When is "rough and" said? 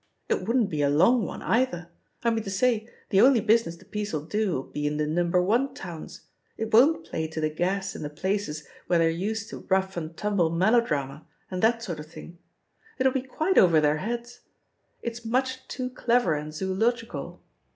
9.69-10.17